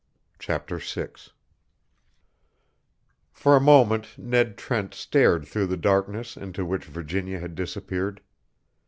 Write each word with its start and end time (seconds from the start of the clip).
Chapter 0.39 0.79
Six 0.79 1.29
For 3.31 3.55
a 3.55 3.61
moment 3.61 4.17
Ned 4.17 4.57
Trent 4.57 4.95
stared 4.95 5.45
through 5.47 5.67
the 5.67 5.77
darkness 5.77 6.35
into 6.35 6.65
which 6.65 6.85
Virginia 6.85 7.39
had 7.39 7.53
disappeared. 7.53 8.19